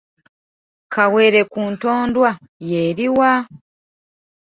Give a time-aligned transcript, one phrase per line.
[0.93, 2.29] Kawere ku ntondwa
[2.69, 3.31] ye eluwa?